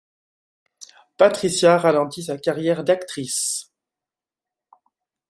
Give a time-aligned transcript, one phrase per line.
[1.15, 3.71] Patricia ralentit sa carrière d’actrice.